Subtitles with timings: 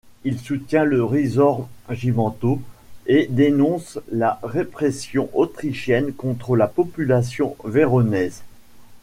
[0.23, 2.59] Il soutient le Risorgimento
[3.05, 8.41] et dénonce la répression autrichienne contre la population véronaise.